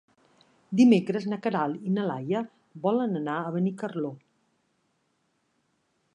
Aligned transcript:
Dimecres 0.79 1.27
na 1.33 1.37
Queralt 1.43 1.85
i 1.91 1.93
na 1.97 2.05
Laia 2.13 2.41
volen 2.87 3.21
anar 3.23 3.37
a 3.43 3.55
Benicarló. 3.59 4.13